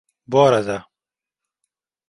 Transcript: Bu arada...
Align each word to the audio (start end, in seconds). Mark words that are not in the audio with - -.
Bu 0.27 0.39
arada... 0.41 0.89